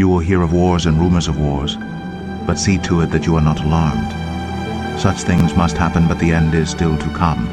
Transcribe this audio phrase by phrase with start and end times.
[0.00, 1.76] You will hear of wars and rumors of wars,
[2.46, 4.98] but see to it that you are not alarmed.
[4.98, 7.44] Such things must happen, but the end is still to come.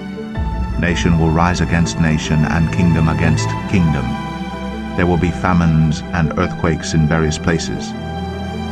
[0.80, 4.06] Nation will rise against nation, and kingdom against kingdom.
[4.96, 7.92] There will be famines and earthquakes in various places.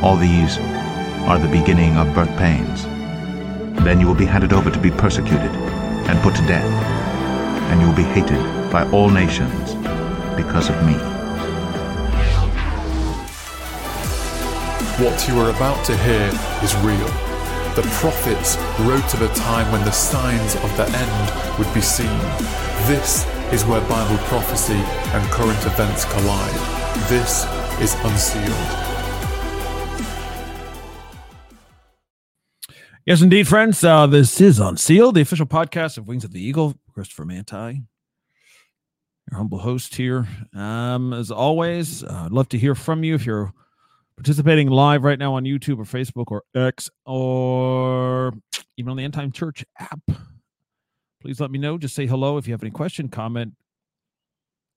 [0.01, 0.57] All these
[1.27, 2.85] are the beginning of birth pains.
[3.83, 5.51] Then you will be handed over to be persecuted
[6.07, 6.71] and put to death,
[7.69, 9.73] and you will be hated by all nations
[10.37, 11.14] because of me.
[14.97, 16.29] What you are about to hear
[16.63, 17.09] is real.
[17.75, 22.17] The prophets wrote of a time when the signs of the end would be seen.
[22.87, 26.53] This is where Bible prophecy and current events collide.
[27.09, 27.43] This
[27.81, 28.47] is Unsealed.
[33.05, 33.83] Yes, indeed, friends.
[33.83, 36.73] Uh, this is Unsealed, the official podcast of Wings of the Eagle.
[36.93, 37.83] Christopher Manti,
[39.29, 40.25] your humble host here.
[40.53, 43.51] Um, as always, uh, I'd love to hear from you if you're
[44.17, 48.33] participating live right now on YouTube or Facebook or X or
[48.77, 49.99] even on the End Time Church app.
[51.21, 51.77] Please let me know.
[51.77, 53.53] Just say hello if you have any question, comment,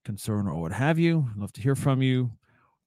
[0.04, 1.28] concern, or what have you.
[1.30, 2.30] I'd love to hear from you.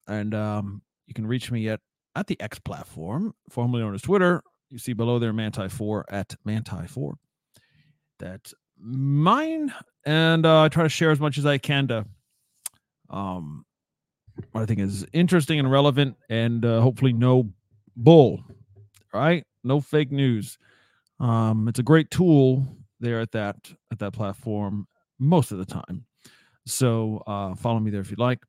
[0.08, 1.80] And um, you can reach me at
[2.14, 4.42] at the X platform, formerly known as Twitter.
[4.70, 7.14] You see below there, Manti4 at Manti4.
[8.18, 9.72] That's mine.
[10.04, 12.06] And uh, I try to share as much as I can to
[13.10, 13.64] um,
[14.54, 17.50] I think is interesting and relevant, and uh, hopefully no
[17.96, 18.40] bull,
[19.12, 19.44] right?
[19.64, 20.58] No fake news.
[21.20, 22.66] Um, it's a great tool
[23.00, 23.56] there at that
[23.90, 24.86] at that platform
[25.18, 26.04] most of the time.
[26.66, 28.40] So uh, follow me there if you'd like.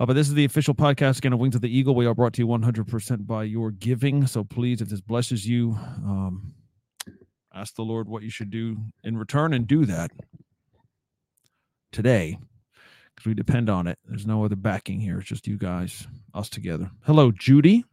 [0.00, 1.94] Uh, but this is the official podcast again of Wings of the Eagle.
[1.94, 4.26] We are brought to you 100% by your giving.
[4.28, 5.72] So please, if this blesses you,
[6.04, 6.54] um,
[7.52, 10.12] ask the Lord what you should do in return and do that
[11.90, 12.38] today
[13.18, 13.98] because we depend on it.
[14.04, 15.18] There's no other backing here.
[15.18, 16.90] It's just you guys, us together.
[17.04, 17.84] Hello, Judy.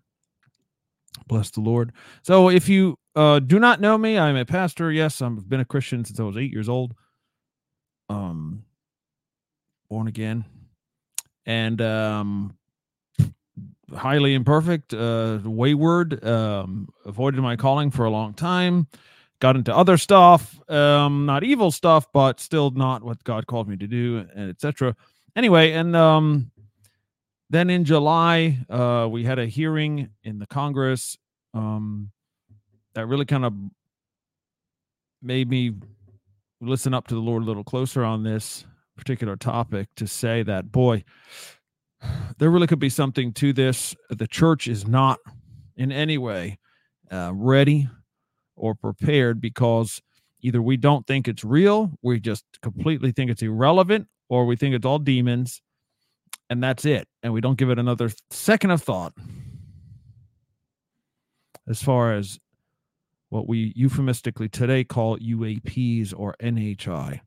[1.27, 1.93] Bless the Lord.
[2.21, 4.91] So, if you uh, do not know me, I'm a pastor.
[4.91, 6.93] Yes, I've been a Christian since I was eight years old.
[8.07, 8.65] Um,
[9.89, 10.45] born again,
[11.45, 12.55] and um,
[13.95, 16.23] highly imperfect, uh, wayward.
[16.23, 18.87] Um, avoided my calling for a long time.
[19.39, 23.77] Got into other stuff, um, not evil stuff, but still not what God called me
[23.77, 24.95] to do, and etc
[25.35, 26.51] anyway, and um,
[27.49, 31.17] then in July, uh, we had a hearing in the Congress
[31.53, 32.11] um,
[32.93, 33.53] that really kind of
[35.21, 35.73] made me
[36.61, 38.65] listen up to the Lord a little closer on this
[38.97, 41.03] particular topic to say that, boy,
[42.37, 43.95] there really could be something to this.
[44.09, 45.19] The church is not
[45.75, 46.59] in any way
[47.11, 47.89] uh, ready
[48.55, 50.01] or prepared because
[50.41, 54.75] either we don't think it's real, we just completely think it's irrelevant, or we think
[54.75, 55.61] it's all demons
[56.49, 59.13] and that's it and we don't give it another second of thought.
[61.67, 62.39] As far as
[63.29, 67.21] what we euphemistically today call UAPs or NHI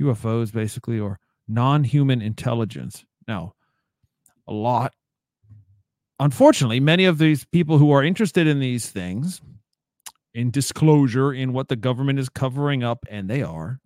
[0.00, 1.18] UFOs basically or
[1.48, 3.04] non-human intelligence.
[3.26, 3.54] Now
[4.46, 4.92] a lot
[6.20, 9.40] unfortunately many of these people who are interested in these things
[10.34, 13.80] in disclosure in what the government is covering up and they are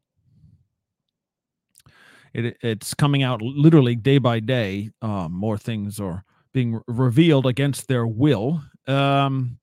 [2.36, 4.90] it, it's coming out literally day by day.
[5.00, 8.62] Um, more things are being revealed against their will.
[8.86, 9.58] Um,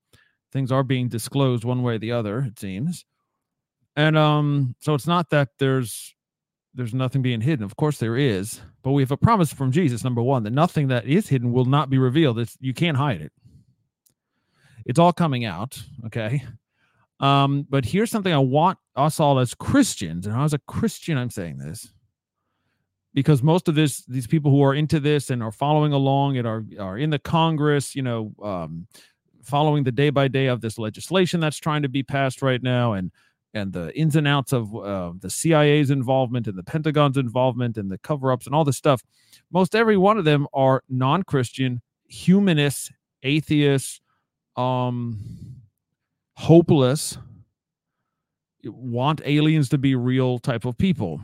[0.52, 3.04] things are being disclosed one way or the other, it seems.
[3.96, 6.14] And um, so it's not that there's
[6.76, 7.64] there's nothing being hidden.
[7.64, 10.88] Of course there is, but we have a promise from Jesus, number one, that nothing
[10.88, 12.40] that is hidden will not be revealed.
[12.40, 13.30] It's, you can't hide it.
[14.84, 15.80] It's all coming out.
[16.06, 16.42] Okay.
[17.20, 21.30] Um, but here's something I want us all as Christians, and as a Christian, I'm
[21.30, 21.93] saying this
[23.14, 26.46] because most of this these people who are into this and are following along and
[26.46, 28.86] are are in the congress you know um,
[29.42, 32.92] following the day by day of this legislation that's trying to be passed right now
[32.92, 33.10] and
[33.54, 37.90] and the ins and outs of uh, the cia's involvement and the pentagon's involvement and
[37.90, 39.02] the cover-ups and all this stuff
[39.50, 42.90] most every one of them are non-christian humanists
[43.22, 44.00] atheists
[44.56, 45.18] um
[46.36, 47.16] hopeless
[48.64, 51.20] want aliens to be real type of people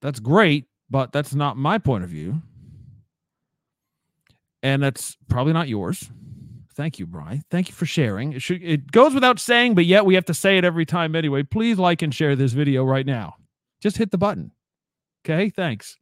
[0.00, 2.42] that's great, but that's not my point of view.
[4.62, 6.10] And that's probably not yours.
[6.74, 7.42] Thank you, Brian.
[7.50, 8.32] Thank you for sharing.
[8.32, 11.16] It should it goes without saying, but yet we have to say it every time
[11.16, 11.42] anyway.
[11.42, 13.34] Please like and share this video right now.
[13.80, 14.52] Just hit the button.
[15.24, 15.96] Okay, thanks.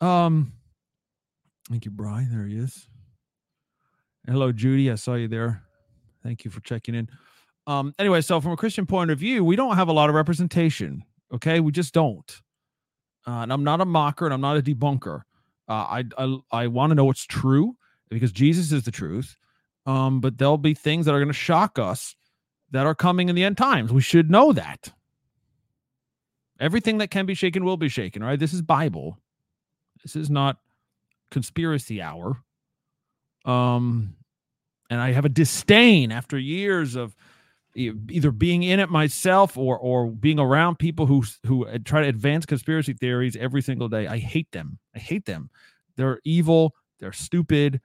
[0.00, 0.52] Um
[1.68, 2.30] thank you, Brian.
[2.30, 2.88] There he is.
[4.26, 4.90] Hello, Judy.
[4.90, 5.62] I saw you there.
[6.22, 7.08] Thank you for checking in.
[7.66, 10.14] Um, anyway, so from a Christian point of view, we don't have a lot of
[10.14, 11.04] representation.
[11.32, 12.40] Okay, we just don't
[13.26, 15.22] uh, and I'm not a mocker and I'm not a debunker.
[15.68, 17.76] Uh, I I, I want to know what's true
[18.10, 19.36] because Jesus is the truth.
[19.86, 22.14] Um, but there'll be things that are going to shock us
[22.70, 23.92] that are coming in the end times.
[23.92, 24.92] We should know that.
[26.60, 28.38] Everything that can be shaken will be shaken, right?
[28.38, 29.18] This is Bible.
[30.02, 30.58] This is not
[31.30, 32.40] conspiracy hour.
[33.44, 34.14] Um,
[34.88, 37.16] and I have a disdain after years of
[37.74, 42.46] either being in it myself or or being around people who who try to advance
[42.46, 44.06] conspiracy theories every single day.
[44.06, 44.78] I hate them.
[44.94, 45.50] I hate them.
[45.96, 46.74] They're evil.
[47.00, 47.80] They're stupid.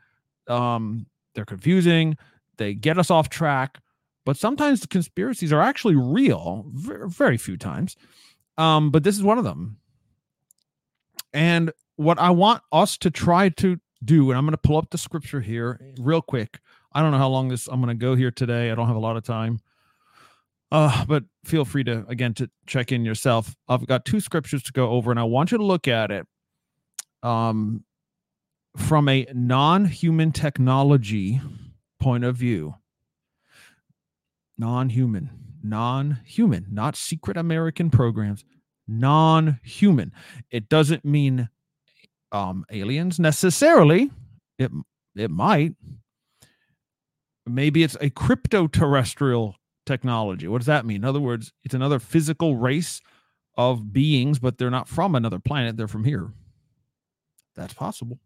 [0.47, 1.05] Um,
[1.35, 2.17] they're confusing.
[2.57, 3.79] They get us off track.
[4.25, 6.65] But sometimes the conspiracies are actually real.
[6.73, 7.95] Very, very few times.
[8.57, 9.77] Um, but this is one of them.
[11.33, 14.89] And what I want us to try to do, and I'm going to pull up
[14.89, 16.59] the scripture here real quick.
[16.93, 18.71] I don't know how long this I'm going to go here today.
[18.71, 19.59] I don't have a lot of time.
[20.71, 23.55] Uh, but feel free to again to check in yourself.
[23.67, 26.25] I've got two scriptures to go over, and I want you to look at it
[27.23, 27.85] um,
[28.75, 31.39] from a non-human technology
[31.99, 32.75] point of view.
[34.57, 35.29] Non-human,
[35.63, 38.43] non-human, not secret American programs.
[38.87, 40.11] Non-human.
[40.51, 41.49] It doesn't mean
[42.31, 44.09] um, aliens necessarily.
[44.59, 44.71] It
[45.15, 45.75] it might.
[47.45, 49.55] Maybe it's a crypto terrestrial
[49.87, 50.47] technology.
[50.47, 50.97] What does that mean?
[50.97, 53.01] In other words, it's another physical race
[53.57, 55.77] of beings, but they're not from another planet.
[55.77, 56.31] They're from here.
[57.55, 58.19] That's possible.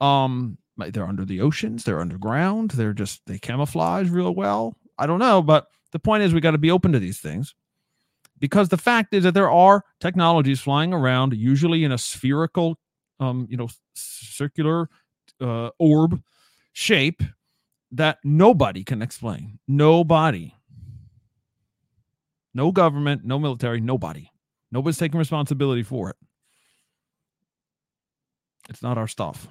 [0.00, 1.84] Um, they're under the oceans.
[1.84, 2.70] They're underground.
[2.70, 4.76] They're just they camouflage real well.
[4.96, 7.54] I don't know, but the point is we got to be open to these things
[8.38, 12.78] because the fact is that there are technologies flying around, usually in a spherical,
[13.20, 14.88] um, you know, circular
[15.40, 16.22] uh, orb
[16.72, 17.22] shape
[17.92, 19.58] that nobody can explain.
[19.66, 20.54] Nobody.
[22.54, 24.30] No government, no military, nobody.
[24.70, 26.16] Nobody's taking responsibility for it.
[28.68, 29.48] It's not our stuff.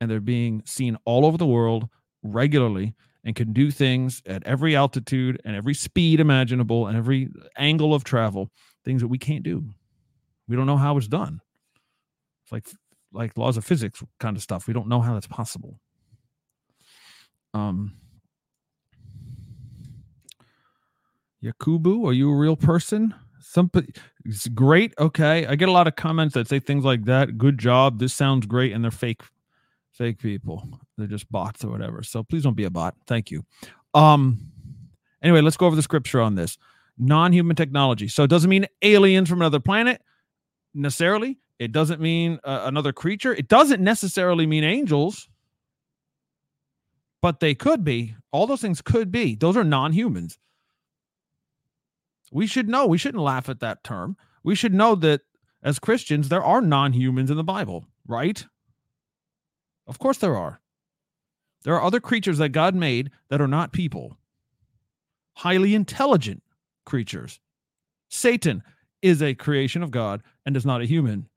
[0.00, 1.88] And they're being seen all over the world
[2.22, 2.94] regularly
[3.24, 8.04] and can do things at every altitude and every speed imaginable and every angle of
[8.04, 8.50] travel,
[8.84, 9.64] things that we can't do.
[10.46, 11.40] We don't know how it's done.
[12.44, 12.66] It's like
[13.12, 14.66] like laws of physics kind of stuff.
[14.66, 15.80] We don't know how that's possible.
[17.58, 17.92] Um,
[21.42, 23.14] Yakubu, are you a real person?
[23.40, 23.92] Somebody,
[24.24, 24.94] it's great.
[24.98, 27.38] Okay, I get a lot of comments that say things like that.
[27.38, 27.98] Good job.
[27.98, 29.22] This sounds great, and they're fake,
[29.92, 30.68] fake people.
[30.96, 32.02] They're just bots or whatever.
[32.02, 32.94] So please don't be a bot.
[33.06, 33.44] Thank you.
[33.94, 34.38] Um.
[35.20, 36.58] Anyway, let's go over the scripture on this
[36.96, 38.06] non-human technology.
[38.06, 40.00] So it doesn't mean aliens from another planet
[40.74, 41.38] necessarily.
[41.58, 43.34] It doesn't mean uh, another creature.
[43.34, 45.28] It doesn't necessarily mean angels
[47.20, 48.14] but they could be.
[48.30, 49.34] All those things could be.
[49.34, 50.38] Those are non humans.
[52.30, 52.86] We should know.
[52.86, 54.16] We shouldn't laugh at that term.
[54.42, 55.22] We should know that
[55.62, 58.44] as Christians, there are non humans in the Bible, right?
[59.86, 60.60] Of course, there are.
[61.64, 64.16] There are other creatures that God made that are not people,
[65.34, 66.42] highly intelligent
[66.84, 67.40] creatures.
[68.08, 68.62] Satan
[69.02, 71.28] is a creation of God and is not a human.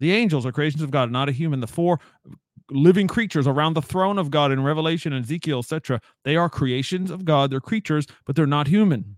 [0.00, 1.60] The angels are creations of God, not a human.
[1.60, 1.98] The four
[2.70, 6.00] living creatures around the throne of God in Revelation and Ezekiel, etc.
[6.24, 7.50] They are creations of God.
[7.50, 9.16] They're creatures, but they're not human.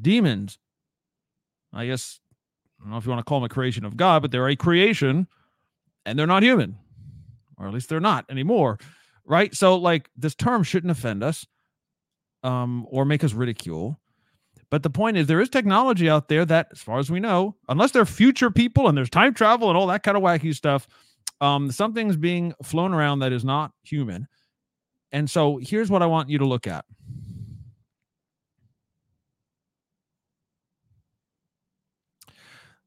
[0.00, 0.58] Demons,
[1.72, 2.20] I guess,
[2.80, 4.48] I don't know if you want to call them a creation of God, but they're
[4.48, 5.28] a creation
[6.04, 6.76] and they're not human,
[7.56, 8.78] or at least they're not anymore.
[9.24, 9.54] Right.
[9.54, 11.46] So, like, this term shouldn't offend us
[12.42, 13.98] um, or make us ridicule.
[14.70, 17.56] But the point is, there is technology out there that, as far as we know,
[17.68, 20.88] unless they're future people and there's time travel and all that kind of wacky stuff,
[21.40, 24.26] um, something's being flown around that is not human.
[25.12, 26.84] And so here's what I want you to look at.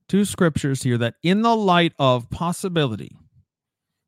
[0.09, 3.17] Two scriptures here that, in the light of possibility,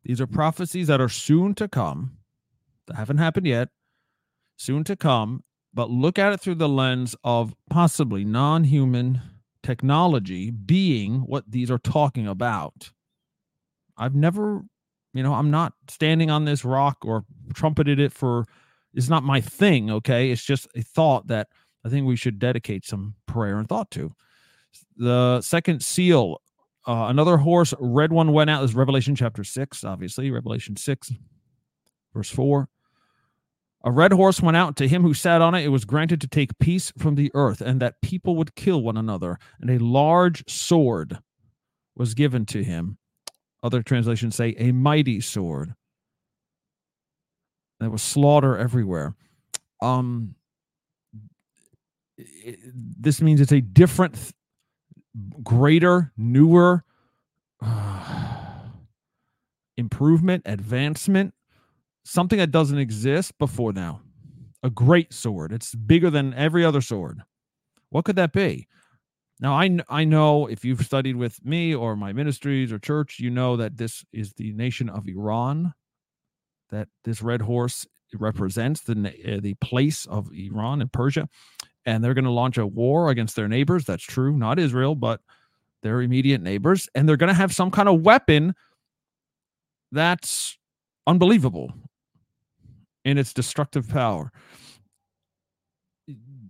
[0.03, 2.17] these are prophecies that are soon to come,
[2.87, 3.69] that haven't happened yet,
[4.55, 9.21] soon to come, but look at it through the lens of possibly non human
[9.63, 12.91] technology being what these are talking about.
[13.97, 14.61] I've never,
[15.13, 18.45] you know, I'm not standing on this rock or trumpeted it for,
[18.93, 20.31] it's not my thing, okay?
[20.31, 21.49] It's just a thought that
[21.85, 24.13] I think we should dedicate some prayer and thought to.
[24.97, 26.41] The second seal,
[26.87, 31.11] uh, another horse, red one went out, is Revelation chapter 6, obviously, Revelation 6,
[32.13, 32.69] verse 4.
[33.83, 35.63] A red horse went out to him who sat on it.
[35.63, 38.97] It was granted to take peace from the earth, and that people would kill one
[38.97, 39.39] another.
[39.61, 41.19] And a large sword
[41.95, 42.97] was given to him.
[43.63, 45.75] Other translations say a mighty sword.
[47.79, 49.15] There was slaughter everywhere.
[49.81, 50.35] Um,
[52.17, 54.17] it, this means it's a different,
[55.41, 56.83] greater, newer
[57.61, 58.59] uh,
[59.77, 61.33] improvement, advancement,
[62.09, 64.01] something that doesn't exist before now.
[64.63, 65.51] A great sword.
[65.53, 67.21] It's bigger than every other sword.
[67.89, 68.67] What could that be?
[69.39, 73.29] Now, I, I know if you've studied with me or my ministries or church, you
[73.29, 75.73] know that this is the nation of Iran,
[76.71, 81.29] that this red horse represents the, uh, the place of Iran and Persia.
[81.85, 83.85] And they're going to launch a war against their neighbors.
[83.85, 85.21] That's true, not Israel, but
[85.83, 86.89] their immediate neighbors.
[86.93, 88.55] And they're going to have some kind of weapon
[89.91, 90.57] that's
[91.07, 91.73] unbelievable
[93.05, 94.31] in its destructive power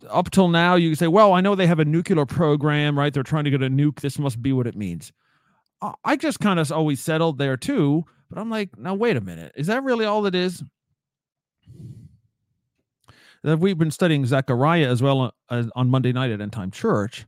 [0.09, 3.13] up till now, you say, well, I know they have a nuclear program, right?
[3.13, 4.01] They're trying to get a nuke.
[4.01, 5.11] This must be what it means.
[6.03, 8.05] I just kind of always settled there too.
[8.29, 9.53] But I'm like, now, wait a minute.
[9.55, 10.63] Is that really all it is?
[13.43, 17.25] That we've been studying Zechariah as well uh, on Monday night at End Time Church.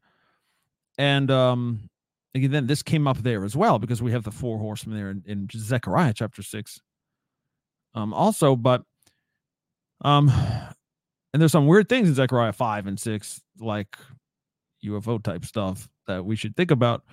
[0.97, 1.89] And um,
[2.35, 5.23] again, this came up there as well because we have the four horsemen there in,
[5.25, 6.81] in Zechariah chapter six.
[7.95, 8.83] Um, also, but
[10.01, 10.29] um,
[11.33, 13.95] and there's some weird things in Zechariah 5 and 6, like
[14.85, 17.03] UFO type stuff that we should think about.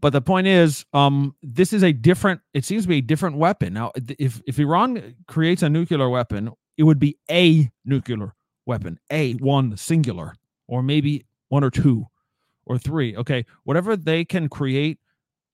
[0.00, 3.36] But the point is, um, this is a different, it seems to be a different
[3.36, 3.74] weapon.
[3.74, 8.34] Now, if, if Iran creates a nuclear weapon, it would be a nuclear
[8.66, 10.34] weapon, a one singular,
[10.66, 12.06] or maybe one or two
[12.66, 13.16] or three.
[13.16, 13.44] Okay.
[13.64, 14.98] Whatever they can create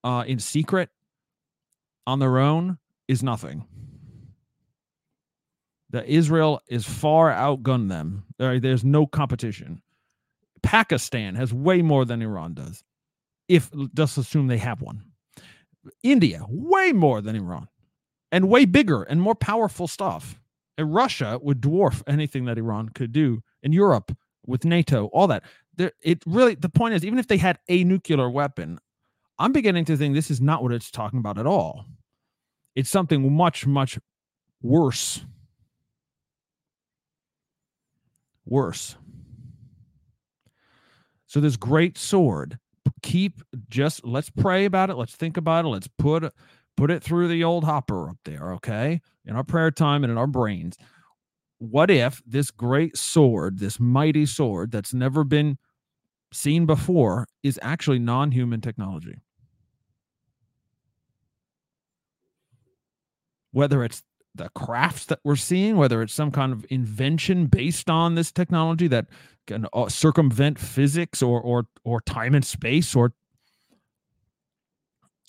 [0.02, 0.90] uh, in secret
[2.06, 3.64] on their own is nothing
[5.90, 8.24] that Israel is far outgunned them.
[8.38, 9.82] There's no competition.
[10.62, 12.82] Pakistan has way more than Iran does.
[13.48, 15.04] If just assume they have one.
[16.02, 17.68] India, way more than Iran,
[18.32, 20.40] and way bigger and more powerful stuff.
[20.78, 23.42] And Russia would dwarf anything that Iran could do.
[23.62, 25.44] In Europe, with NATO, all that.
[25.76, 28.78] There, it really the point is, even if they had a nuclear weapon,
[29.38, 31.84] I'm beginning to think this is not what it's talking about at all.
[32.74, 33.98] It's something much, much
[34.62, 35.24] worse
[38.46, 38.96] worse.
[41.26, 42.58] So this great sword,
[43.02, 44.96] keep just let's pray about it.
[44.96, 45.68] Let's think about it.
[45.68, 46.32] Let's put
[46.76, 49.00] put it through the old hopper up there, okay?
[49.26, 50.76] In our prayer time and in our brains.
[51.58, 55.56] What if this great sword, this mighty sword that's never been
[56.32, 59.16] seen before, is actually non-human technology?
[63.52, 64.02] Whether it's
[64.34, 68.88] the crafts that we're seeing, whether it's some kind of invention based on this technology
[68.88, 69.06] that
[69.46, 73.12] can uh, circumvent physics or or or time and space, or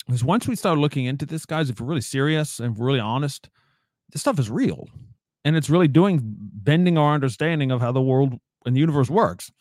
[0.06, 3.48] because once we start looking into this, guys, if we're really serious and really honest,
[4.12, 4.88] this stuff is real,
[5.44, 9.52] and it's really doing bending our understanding of how the world and the universe works.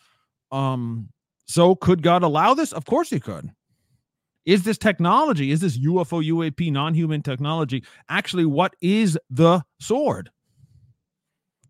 [0.52, 1.10] Um,
[1.48, 2.72] so could God allow this?
[2.74, 3.52] Of course, He could.
[4.46, 10.30] Is this technology, is this UFO, UAP, non human technology actually what is the sword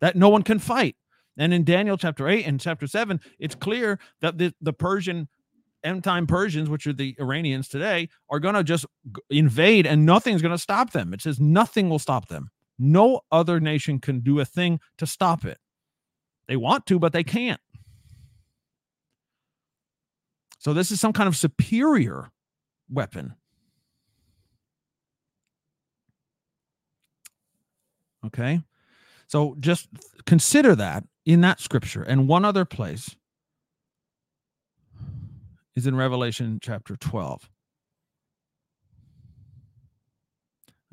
[0.01, 0.95] that no one can fight?
[1.37, 5.27] And in Daniel chapter 8 and chapter 7, it's clear that the, the Persian
[5.83, 8.85] end time Persians, which are the Iranians today, are going to just
[9.29, 11.13] invade and nothing's going to stop them.
[11.13, 12.49] It says nothing will stop them.
[12.77, 15.59] No other nation can do a thing to stop it.
[16.47, 17.61] They want to, but they can't.
[20.59, 22.31] So this is some kind of superior
[22.89, 23.35] weapon.
[28.25, 28.61] Okay.
[29.27, 29.87] So just
[30.25, 32.03] consider that in that scripture.
[32.03, 33.15] And one other place
[35.75, 37.49] is in Revelation chapter 12.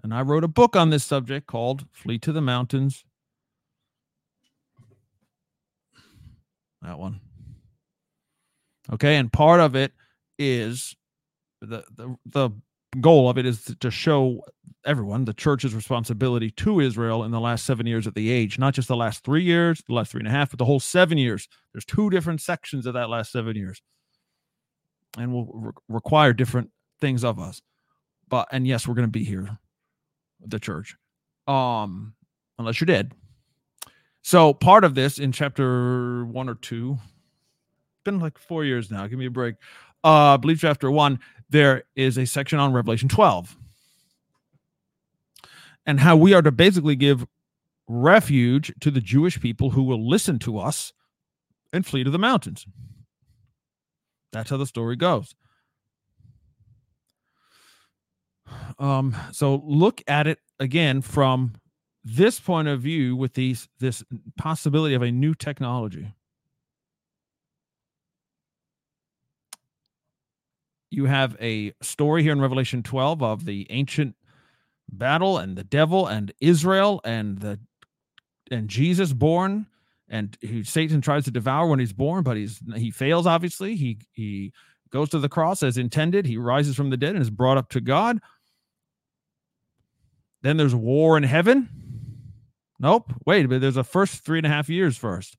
[0.03, 3.05] And I wrote a book on this subject called Flee to the Mountains.
[6.83, 7.21] That one.
[8.93, 9.17] Okay.
[9.17, 9.93] And part of it
[10.39, 10.97] is
[11.67, 12.51] the, the the
[13.01, 14.43] goal of it is to show
[14.85, 18.75] everyone the church's responsibility to Israel in the last seven years of the age, not
[18.75, 21.17] just the last three years, the last three and a half, but the whole seven
[21.17, 21.49] years.
[21.73, 23.81] There's two different sections of that last seven years,
[25.17, 27.63] and will re- require different things of us.
[28.29, 29.59] But and yes, we're going to be here,
[30.41, 30.97] the church,
[31.47, 32.15] um,
[32.59, 33.13] unless you're dead.
[34.23, 36.99] So part of this in chapter one or two,
[38.05, 39.07] been like four years now.
[39.07, 39.57] Give me a break.
[40.05, 41.21] Uh, I believe chapter one
[41.53, 43.57] there is a section on Revelation 12
[45.87, 47.27] and how we are to basically give
[47.89, 50.93] refuge to the Jewish people who will listen to us
[51.73, 52.67] and flee to the mountains.
[54.33, 55.35] That's how the story goes.
[58.79, 61.55] Um, so look at it again from
[62.05, 64.03] this point of view with these this
[64.37, 66.15] possibility of a new technology.
[70.93, 74.15] You have a story here in Revelation 12 of the ancient
[74.91, 77.59] battle and the devil and Israel and the
[78.51, 79.67] and Jesus born
[80.09, 83.27] and who Satan tries to devour when he's born, but he's he fails.
[83.27, 84.53] Obviously, he he
[84.91, 86.27] goes to the cross as intended.
[86.27, 88.21] He rises from the dead and is brought up to God.
[90.43, 91.69] Then there's war in heaven.
[92.79, 93.15] Nope.
[93.25, 95.39] Wait, but there's a first three and a half years first.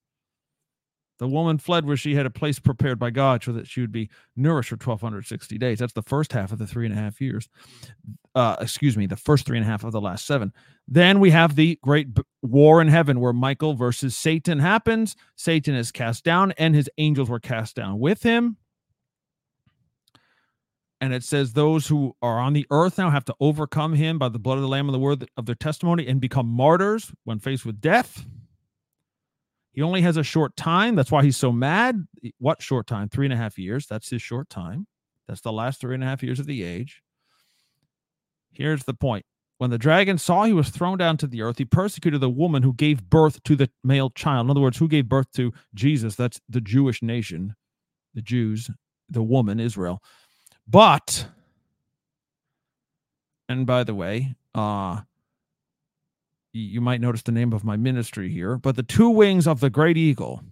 [1.20, 3.92] The woman fled where she had a place prepared by God so that she would
[3.92, 5.80] be nourished for 1260 days.
[5.80, 7.48] That's the first half of the three and a half years.
[8.34, 10.52] Uh, excuse me, the first three and a half of the last seven.
[10.88, 12.08] Then we have the great
[12.42, 15.16] war in heaven where Michael versus Satan happens.
[15.36, 18.58] Satan is cast down and his angels were cast down with him.
[21.00, 24.30] And it says those who are on the earth now have to overcome him by
[24.30, 27.40] the blood of the Lamb and the word of their testimony and become martyrs when
[27.40, 28.26] faced with death.
[29.74, 30.96] He only has a short time.
[30.96, 32.08] That's why he's so mad.
[32.38, 33.10] What short time?
[33.10, 33.88] Three and a half years.
[33.88, 34.88] That's his short time.
[35.28, 37.02] That's the last three and a half years of the age.
[38.52, 39.26] Here's the point.
[39.58, 42.62] When the dragon saw he was thrown down to the earth, he persecuted the woman
[42.64, 44.46] who gave birth to the male child.
[44.46, 46.16] In other words, who gave birth to Jesus?
[46.16, 47.56] That's the Jewish nation,
[48.14, 48.70] the Jews,
[49.10, 50.04] the woman, Israel.
[50.68, 51.28] But,
[53.48, 55.02] and by the way, uh,
[56.54, 59.70] you might notice the name of my ministry here, but the two wings of the
[59.70, 60.44] great eagle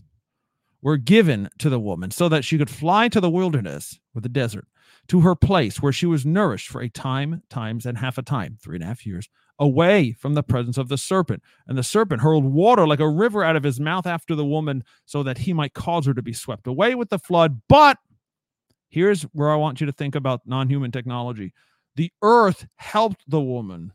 [0.82, 4.30] were given to the woman so that she could fly to the wilderness or the
[4.30, 4.68] desert
[5.08, 8.58] to her place where she was nourished for a time, times, and half a time,
[8.62, 9.30] three and a half years,
[9.60, 11.44] away from the presence of the serpent.
[11.68, 14.84] And the serpent hurled water like a river out of his mouth after the woman
[15.06, 17.62] so that he might cause her to be swept away with the flood.
[17.68, 17.98] But
[18.90, 21.54] here's where I want you to think about non human technology
[21.96, 23.92] the earth helped the woman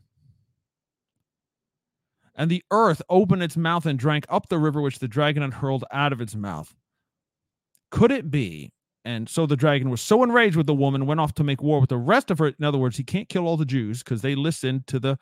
[2.37, 5.55] and the earth opened its mouth and drank up the river which the dragon had
[5.55, 6.73] hurled out of its mouth.
[7.91, 8.71] Could it be?
[9.03, 11.79] And so the dragon was so enraged with the woman, went off to make war
[11.79, 12.47] with the rest of her.
[12.47, 15.17] In other words, he can't kill all the Jews because they listened to the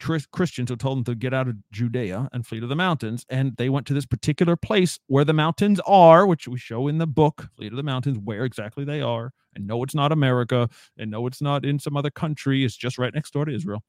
[0.00, 3.26] Christians who told them to get out of Judea and flee to the mountains.
[3.28, 6.96] And they went to this particular place where the mountains are, which we show in
[6.96, 9.32] the book, Flee to the Mountains, where exactly they are.
[9.54, 10.70] And no, it's not America.
[10.96, 12.64] And no, it's not in some other country.
[12.64, 13.82] It's just right next door to Israel.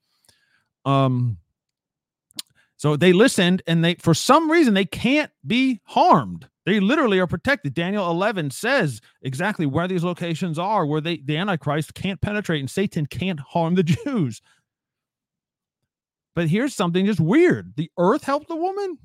[0.83, 1.37] Um,
[2.81, 6.49] so they listened and they for some reason they can't be harmed.
[6.65, 7.75] They literally are protected.
[7.75, 12.71] Daniel 11 says exactly where these locations are where they the antichrist can't penetrate and
[12.71, 14.41] Satan can't harm the Jews.
[16.33, 17.73] But here's something just weird.
[17.77, 18.97] The earth helped the woman?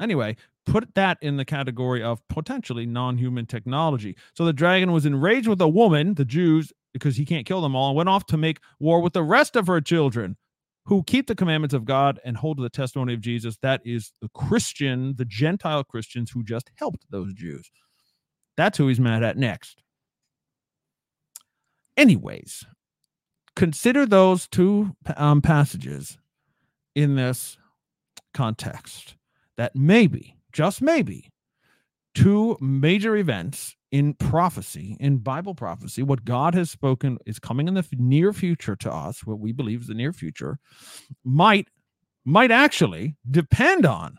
[0.00, 0.34] Anyway,
[0.66, 4.16] put that in the category of potentially non-human technology.
[4.36, 7.76] So the dragon was enraged with the woman, the Jews, because he can't kill them
[7.76, 10.36] all, and went off to make war with the rest of her children
[10.86, 13.56] who keep the commandments of God and hold to the testimony of Jesus.
[13.62, 17.70] That is the Christian, the Gentile Christians who just helped those Jews.
[18.56, 19.82] That's who he's mad at next.
[21.96, 22.64] Anyways,
[23.56, 26.18] consider those two um, passages
[26.94, 27.56] in this
[28.32, 29.16] context
[29.56, 31.30] that maybe, just maybe,
[32.14, 37.74] two major events in prophecy, in Bible prophecy, what God has spoken is coming in
[37.74, 40.58] the near future to us, what we believe is the near future,
[41.22, 41.68] might
[42.24, 44.18] might actually depend on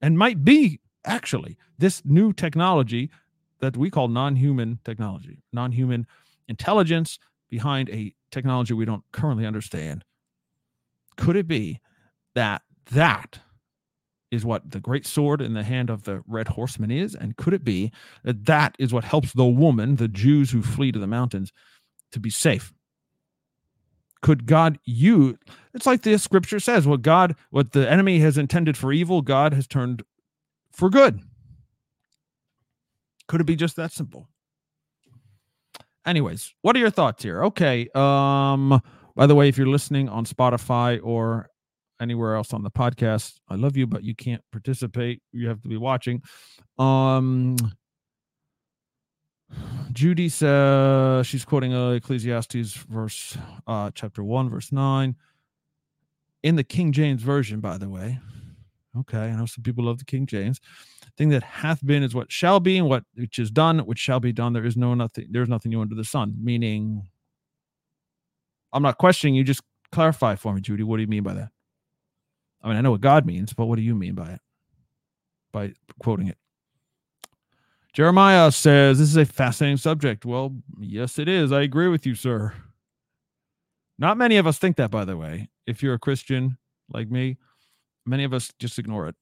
[0.00, 3.08] and might be actually this new technology
[3.60, 6.04] that we call non-human technology, non-human
[6.48, 10.02] intelligence behind a technology we don't currently understand.
[11.16, 11.78] Could it be
[12.34, 13.38] that that
[14.32, 17.14] is what the great sword in the hand of the red horseman is?
[17.14, 17.92] And could it be
[18.24, 21.52] that that is what helps the woman, the Jews who flee to the mountains,
[22.10, 22.72] to be safe?
[24.22, 25.36] Could God use
[25.74, 29.52] it's like the scripture says, what God, what the enemy has intended for evil, God
[29.52, 30.02] has turned
[30.72, 31.20] for good.
[33.28, 34.28] Could it be just that simple?
[36.06, 37.44] Anyways, what are your thoughts here?
[37.44, 37.88] Okay.
[37.94, 38.80] Um,
[39.14, 41.48] by the way, if you're listening on Spotify or
[42.02, 43.40] anywhere else on the podcast.
[43.48, 45.22] I love you, but you can't participate.
[45.32, 46.22] You have to be watching.
[46.78, 47.56] Um,
[49.92, 55.16] Judy says she's quoting uh, Ecclesiastes verse uh, chapter one, verse nine,
[56.42, 58.18] in the King James version, by the way.
[58.98, 60.60] Okay, I know some people love the King James.
[61.16, 64.20] Thing that hath been is what shall be, and what which is done, which shall
[64.20, 64.52] be done.
[64.52, 65.28] There is no nothing.
[65.30, 66.34] There is nothing new under the sun.
[66.42, 67.08] Meaning,
[68.72, 69.44] I'm not questioning you.
[69.44, 69.62] Just
[69.92, 70.82] clarify for me, Judy.
[70.82, 71.51] What do you mean by that?
[72.62, 74.40] I mean, I know what God means, but what do you mean by it?
[75.52, 76.38] By quoting it.
[77.92, 80.24] Jeremiah says, This is a fascinating subject.
[80.24, 81.52] Well, yes, it is.
[81.52, 82.54] I agree with you, sir.
[83.98, 85.48] Not many of us think that, by the way.
[85.66, 87.36] If you're a Christian like me,
[88.06, 89.14] many of us just ignore it.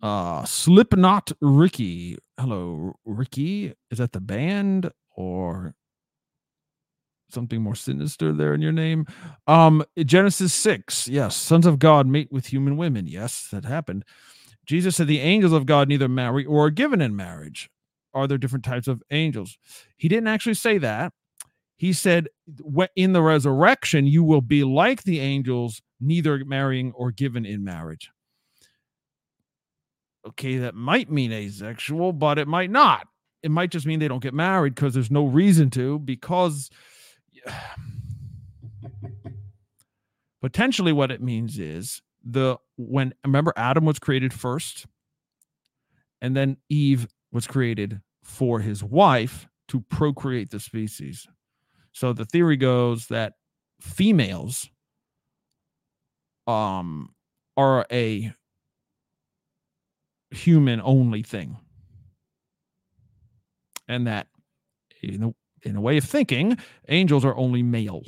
[0.00, 2.16] Uh, Slipknot Ricky.
[2.38, 3.74] Hello, Ricky.
[3.90, 5.74] Is that the band or
[7.30, 9.06] something more sinister there in your name?
[9.46, 11.08] Um, Genesis 6.
[11.08, 11.36] Yes.
[11.36, 13.06] Sons of God mate with human women.
[13.06, 14.04] Yes, that happened.
[14.66, 17.70] Jesus said the angels of God neither marry or are given in marriage.
[18.14, 19.58] Are there different types of angels?
[19.96, 21.12] He didn't actually say that.
[21.76, 22.28] He said,
[22.96, 28.10] in the resurrection, you will be like the angels, neither marrying or given in marriage
[30.28, 33.06] okay, that might mean asexual, but it might not.
[33.42, 36.70] It might just mean they don't get married because there's no reason to, because
[40.42, 44.86] potentially what it means is the when remember Adam was created first,
[46.20, 51.26] and then Eve was created for his wife to procreate the species.
[51.92, 53.34] So the theory goes that
[53.80, 54.68] females
[56.46, 57.14] um
[57.56, 58.32] are a
[60.30, 61.56] human only thing.
[63.86, 64.26] And that,
[65.00, 68.02] you a, in a way of thinking, angels are only male.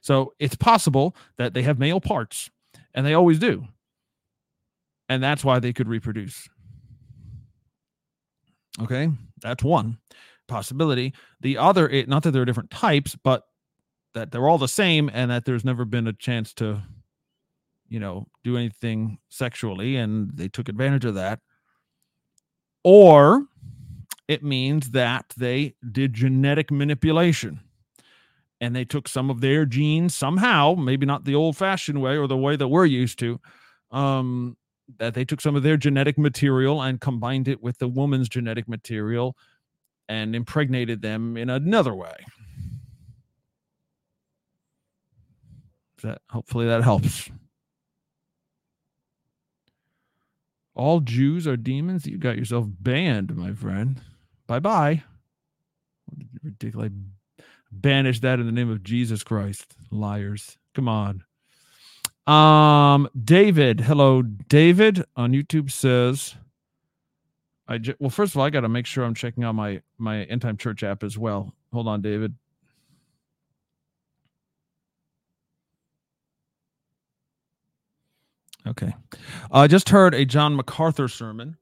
[0.00, 2.50] So it's possible that they have male parts,
[2.94, 3.66] and they always do.
[5.08, 6.48] And that's why they could reproduce.
[8.80, 9.98] Okay, that's one
[10.48, 11.14] possibility.
[11.40, 13.44] The other, it, not that there are different types, but
[14.14, 16.82] that they're all the same, and that there's never been a chance to
[17.88, 21.40] you know, do anything sexually, and they took advantage of that.
[22.82, 23.46] Or
[24.28, 27.60] it means that they did genetic manipulation
[28.60, 32.26] and they took some of their genes somehow, maybe not the old fashioned way or
[32.26, 33.40] the way that we're used to,
[33.90, 34.56] um,
[34.98, 38.68] that they took some of their genetic material and combined it with the woman's genetic
[38.68, 39.36] material
[40.08, 42.14] and impregnated them in another way.
[46.02, 47.30] That hopefully that helps.
[50.74, 54.00] all Jews are demons, you got yourself banned, my friend.
[54.46, 55.02] Bye bye.
[56.42, 56.92] Ridiculous.
[57.72, 59.74] Banish that in the name of Jesus Christ.
[59.90, 60.56] Liars.
[60.74, 61.24] Come on.
[62.26, 66.36] Um, David, hello, David on YouTube says,
[67.68, 69.82] I j- well, first of all, I got to make sure I'm checking out my
[69.98, 71.52] my End Time Church app as well.
[71.72, 72.34] Hold on, David.
[78.66, 78.94] Okay.
[79.50, 81.58] I uh, just heard a John MacArthur sermon.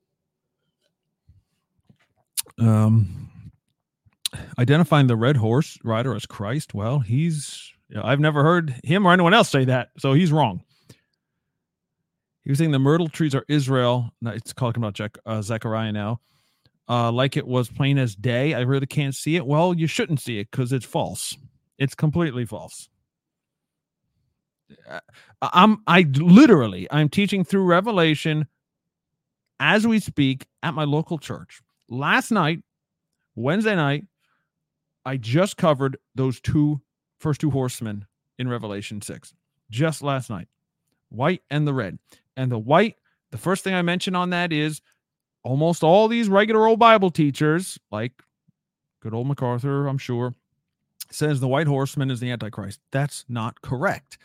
[2.58, 3.30] Um,
[4.58, 6.74] identifying the red horse rider as Christ.
[6.74, 9.90] Well, he's, I've never heard him or anyone else say that.
[9.98, 10.62] So he's wrong.
[12.44, 14.10] He was saying the myrtle trees are Israel.
[14.22, 16.20] It's talking about Jack, uh, Zechariah now.
[16.88, 18.54] Uh, like it was plain as day.
[18.54, 19.46] I really can't see it.
[19.46, 21.36] Well, you shouldn't see it because it's false.
[21.78, 22.88] It's completely false.
[24.88, 25.00] Uh,
[25.40, 28.46] I'm I literally I'm teaching through Revelation
[29.60, 31.60] as we speak at my local church.
[31.92, 32.60] Last night,
[33.34, 34.06] Wednesday night,
[35.04, 36.80] I just covered those two
[37.18, 38.06] first two horsemen
[38.38, 39.34] in Revelation 6.
[39.70, 40.48] Just last night.
[41.10, 41.98] White and the red.
[42.34, 42.96] And the white,
[43.30, 44.80] the first thing I mention on that is
[45.42, 48.22] almost all these regular old Bible teachers, like
[49.00, 50.34] good old MacArthur, I'm sure,
[51.10, 52.80] says the white horseman is the Antichrist.
[52.90, 54.16] That's not correct.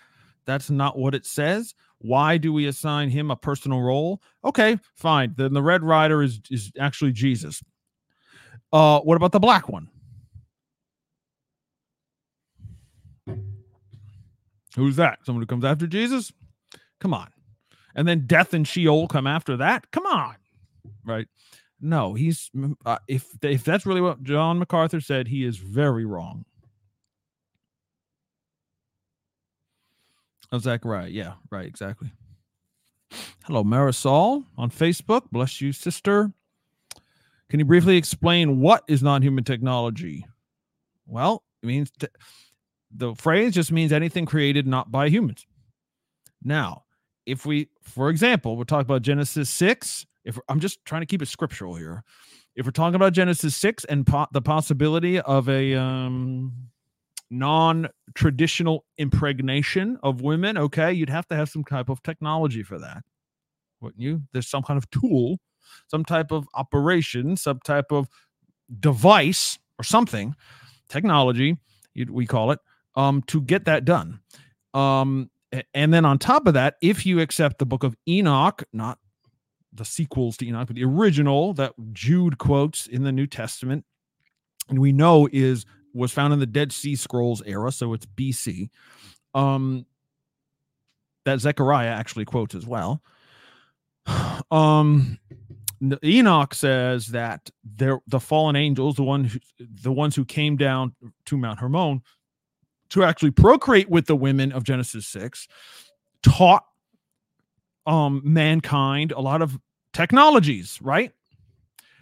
[0.48, 1.76] That's not what it says.
[2.00, 4.22] Why do we assign him a personal role?
[4.44, 5.36] Okay, fine.
[5.38, 7.64] Then the Red Rider is is actually Jesus.
[8.72, 9.90] Uh, what about the black one?
[14.76, 15.20] Who's that?
[15.26, 16.32] Someone who comes after Jesus?
[17.00, 17.30] Come on.
[17.96, 19.90] And then death and Sheol come after that?
[19.92, 20.36] Come on.
[21.04, 21.28] Right?
[21.82, 22.52] No, he's
[22.86, 26.46] uh, if if that's really what John MacArthur said, he is very wrong.
[30.52, 31.06] Oh.
[31.12, 31.66] Yeah, right.
[31.66, 32.12] Exactly.
[33.46, 35.24] Hello, Marisol on Facebook.
[35.32, 36.32] Bless you, sister.
[37.50, 40.26] Can you briefly explain what is non human technology?
[41.06, 42.08] Well, it means t-
[42.92, 45.46] the phrase just means anything created not by humans.
[46.44, 46.84] Now,
[47.26, 51.22] if we, for example, we're talking about Genesis 6, if I'm just trying to keep
[51.22, 52.04] it scriptural here.
[52.56, 56.52] If we're talking about Genesis 6 and po- the possibility of a um,
[57.30, 63.04] non-traditional impregnation of women, okay, you'd have to have some type of technology for that,
[63.82, 64.22] wouldn't you?
[64.32, 65.40] There's some kind of tool,
[65.88, 68.08] some type of operation, some type of
[68.80, 70.36] device or something,
[70.90, 71.58] technology,
[72.10, 72.60] we call it,
[72.96, 74.20] um, to get that done.
[74.74, 75.30] Um,
[75.74, 79.00] and then on top of that, if you accept the book of Enoch, not
[79.74, 83.86] the sequels to Enoch, but the original that Jude quotes in the New Testament,
[84.70, 85.66] and we know is
[85.98, 88.70] was found in the Dead Sea Scrolls era, so it's BC.
[89.34, 89.86] Um,
[91.26, 93.02] that Zechariah actually quotes as well.
[94.50, 95.20] Um,
[96.02, 100.96] Enoch says that they're the fallen angels, the one, who, the ones who came down
[101.26, 102.02] to Mount Hermon
[102.92, 105.50] to actually procreate with the women of Genesis six,
[106.24, 106.64] taught
[107.86, 109.60] um mankind a lot of
[109.92, 111.12] technologies, right?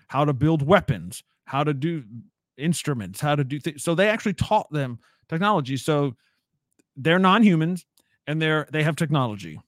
[0.08, 2.04] How to build weapons, how to do
[2.58, 3.84] instruments, how to do things.
[3.84, 5.78] So they actually taught them technology.
[5.78, 6.16] So
[6.96, 7.86] they're non-humans
[8.28, 9.60] and they're they have technology.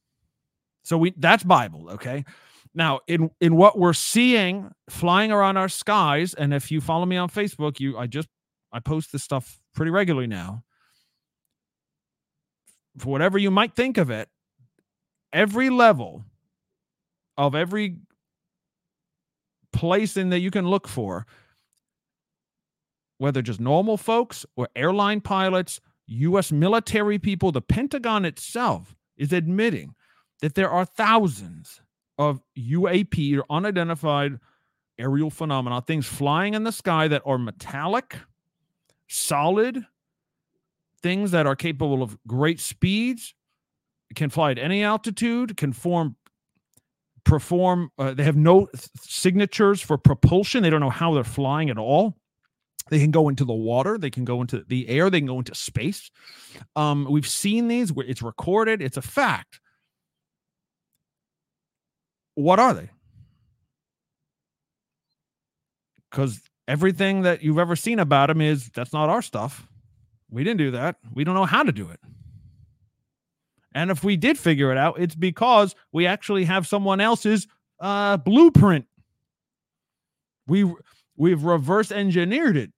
[0.83, 2.25] So we that's Bible, okay?
[2.73, 7.17] Now, in in what we're seeing flying around our skies, and if you follow me
[7.17, 8.29] on Facebook, you I just
[8.71, 10.63] I post this stuff pretty regularly now.
[12.97, 14.29] For whatever you might think of it,
[15.31, 16.25] every level
[17.37, 17.97] of every
[19.71, 21.25] place in that you can look for,
[23.17, 29.95] whether just normal folks or airline pilots, US military people, the Pentagon itself is admitting
[30.41, 31.81] that there are thousands
[32.17, 34.39] of UAP or unidentified
[34.99, 38.17] aerial phenomena, things flying in the sky that are metallic,
[39.07, 39.85] solid,
[41.01, 43.33] things that are capable of great speeds,
[44.15, 46.15] can fly at any altitude, can form
[47.23, 48.69] perform uh, they have no
[49.01, 50.63] signatures for propulsion.
[50.63, 52.15] They don't know how they're flying at all
[52.89, 55.39] they can go into the water they can go into the air they can go
[55.39, 56.11] into space.
[56.75, 59.59] Um, we've seen these it's recorded it's a fact.
[62.35, 62.89] What are they?
[66.11, 69.67] Because everything that you've ever seen about them is that's not our stuff.
[70.29, 70.97] We didn't do that.
[71.13, 71.99] We don't know how to do it.
[73.73, 77.47] And if we did figure it out, it's because we actually have someone else's
[77.79, 78.85] uh, blueprint.
[80.47, 80.73] We
[81.15, 82.71] we've reverse engineered it.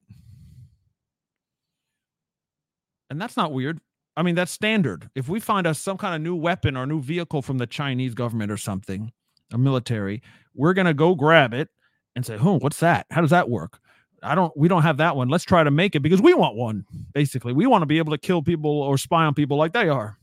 [3.10, 3.80] And that's not weird.
[4.18, 5.10] I mean, that's standard.
[5.16, 8.14] If we find us some kind of new weapon or new vehicle from the Chinese
[8.14, 9.12] government or something,
[9.54, 10.22] a military,
[10.54, 11.70] we're gonna go grab it
[12.16, 13.06] and say, "Oh, what's that?
[13.12, 13.80] How does that work?"
[14.22, 14.56] I don't.
[14.58, 15.30] We don't have that one.
[15.30, 16.86] Let's try to make it because we want one.
[17.14, 19.88] Basically, we want to be able to kill people or spy on people like they
[19.90, 20.18] are.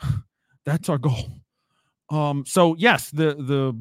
[0.64, 1.30] That's our goal.
[2.10, 3.78] Um, so yes, the the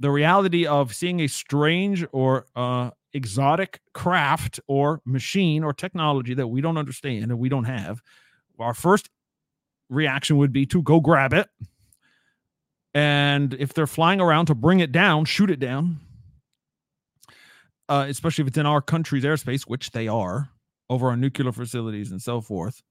[0.00, 6.46] the reality of seeing a strange or uh, exotic craft or machine or technology that
[6.46, 8.00] we don't understand and we don't have,
[8.58, 9.10] our first
[9.88, 11.48] reaction would be to go grab it.
[12.94, 16.00] And if they're flying around to bring it down, shoot it down.
[17.88, 20.48] Uh, especially if it's in our country's airspace, which they are
[20.88, 22.82] over our nuclear facilities and so forth,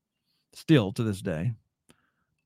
[0.54, 1.54] still to this day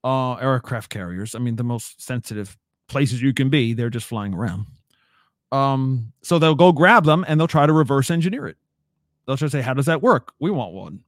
[0.06, 1.34] uh, aircraft carriers.
[1.34, 2.56] I mean, the most sensitive
[2.88, 4.66] places you can be, they're just flying around.
[5.52, 8.56] Um, so they'll go grab them and they'll try to reverse engineer it.
[9.26, 10.32] They'll just say, "How does that work?
[10.38, 11.00] We want one."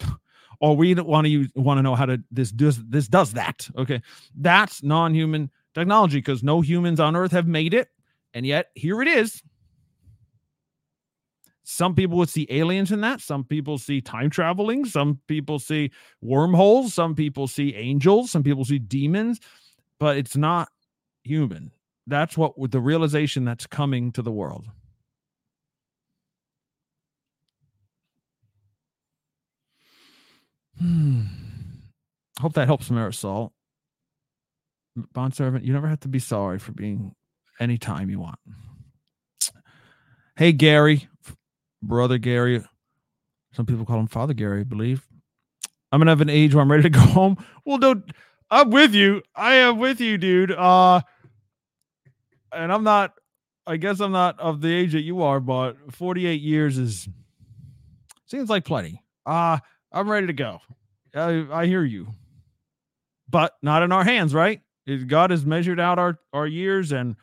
[0.60, 3.68] or we want to use, want to know how to this does this does that.
[3.76, 4.02] Okay,
[4.36, 7.88] that's non-human technology because no humans on Earth have made it,
[8.34, 9.42] and yet here it is.
[11.68, 13.20] Some people would see aliens in that.
[13.20, 14.84] Some people see time traveling.
[14.84, 16.94] Some people see wormholes.
[16.94, 18.30] Some people see angels.
[18.30, 19.40] Some people see demons,
[19.98, 20.68] but it's not
[21.24, 21.72] human.
[22.06, 24.66] That's what the realization that's coming to the world.
[30.78, 31.22] Hmm.
[32.40, 33.50] Hope that helps Marisol.
[35.12, 37.14] Bond servant, you never have to be sorry for being
[37.58, 38.38] anytime you want.
[40.36, 41.08] Hey, Gary,
[41.82, 42.62] brother Gary.
[43.52, 45.06] Some people call him Father Gary, I believe.
[45.90, 47.36] I'm gonna have an age where I'm ready to go home.
[47.64, 48.10] Well, don't.
[48.50, 49.22] I'm with you.
[49.34, 50.52] I am with you, dude.
[50.52, 51.00] Uh,
[52.56, 53.14] and I'm not.
[53.68, 57.08] I guess I'm not of the age that you are, but 48 years is
[58.26, 59.02] seems like plenty.
[59.24, 59.58] Uh,
[59.92, 60.60] I'm ready to go.
[61.14, 62.08] I, I hear you,
[63.28, 64.60] but not in our hands, right?
[65.06, 67.16] God has measured out our our years, and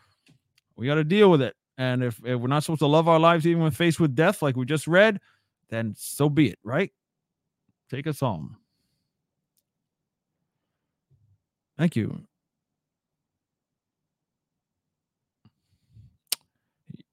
[0.75, 1.55] we got to deal with it.
[1.77, 4.41] And if, if we're not supposed to love our lives even when faced with death,
[4.41, 5.19] like we just read,
[5.69, 6.91] then so be it, right?
[7.89, 8.57] Take us home.
[11.77, 12.23] Thank you.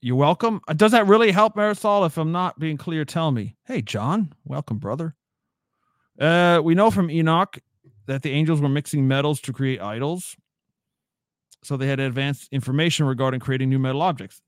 [0.02, 0.60] You're welcome.
[0.66, 2.06] Uh, does that really help, Marisol?
[2.06, 3.56] If I'm not being clear, tell me.
[3.64, 5.14] Hey, John, welcome, brother.
[6.18, 7.58] Uh, we know from Enoch
[8.06, 10.36] that the angels were mixing metals to create idols.
[11.62, 14.40] So they had advanced information regarding creating new metal objects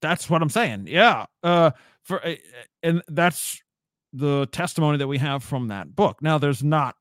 [0.00, 0.86] that's what I'm saying.
[0.88, 1.26] Yeah.
[1.42, 1.72] Uh,
[2.02, 2.34] for uh,
[2.82, 3.60] and that's
[4.12, 6.22] the testimony that we have from that book.
[6.22, 6.96] Now, there's not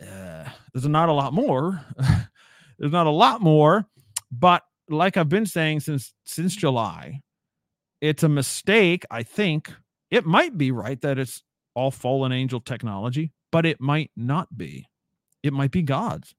[0.00, 1.84] uh, there's not a lot more.
[2.78, 3.86] there's not a lot more,
[4.30, 7.20] but like I've been saying since since July,
[8.00, 9.04] it's a mistake.
[9.10, 9.72] I think
[10.10, 11.42] it might be right that it's
[11.74, 14.86] all fallen angel technology, but it might not be.
[15.42, 16.34] It might be God's.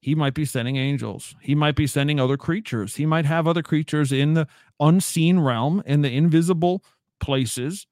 [0.00, 1.34] he might be sending angels.
[1.40, 2.94] He might be sending other creatures.
[2.96, 4.46] He might have other creatures in the
[4.78, 6.84] unseen realm, in the invisible
[7.18, 7.88] places.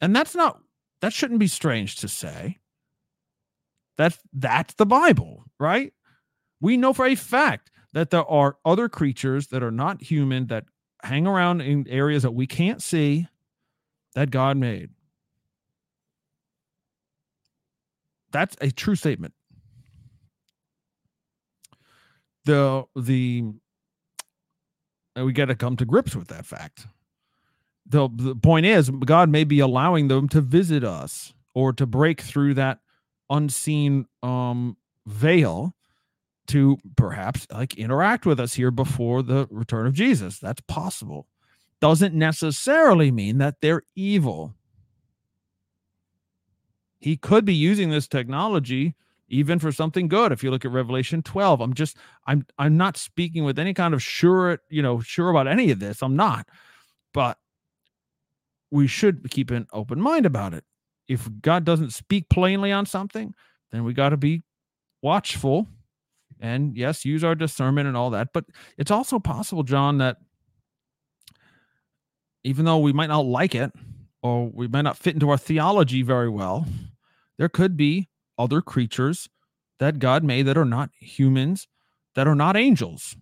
[0.00, 0.60] And that's not,
[1.02, 2.58] that shouldn't be strange to say.
[3.96, 5.92] That's, that's the Bible, right?
[6.60, 10.64] We know for a fact that there are other creatures that are not human that
[11.04, 13.28] hang around in areas that we can't see
[14.14, 14.90] that God made.
[18.32, 19.32] That's a true statement.
[22.44, 23.44] The the
[25.16, 26.88] we got to come to grips with that fact.
[27.86, 32.20] The the point is God may be allowing them to visit us or to break
[32.20, 32.80] through that
[33.30, 34.76] unseen um
[35.06, 35.74] veil
[36.48, 40.38] to perhaps like interact with us here before the return of Jesus.
[40.38, 41.26] That's possible.
[41.80, 44.54] Doesn't necessarily mean that they're evil.
[46.98, 48.94] He could be using this technology
[49.28, 52.96] even for something good if you look at revelation 12 i'm just i'm i'm not
[52.96, 56.46] speaking with any kind of sure you know sure about any of this i'm not
[57.12, 57.38] but
[58.70, 60.64] we should keep an open mind about it
[61.08, 63.34] if god doesn't speak plainly on something
[63.72, 64.42] then we got to be
[65.02, 65.66] watchful
[66.40, 68.32] and yes, use our discernment and all that.
[68.32, 68.44] But
[68.78, 70.18] it's also possible, John, that
[72.42, 73.72] even though we might not like it
[74.22, 76.66] or we might not fit into our theology very well,
[77.38, 79.28] there could be other creatures
[79.78, 81.66] that God made that are not humans,
[82.14, 83.16] that are not angels.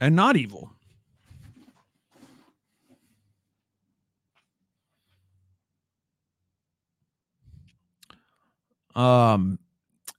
[0.00, 0.70] And not evil.
[8.98, 9.60] Um,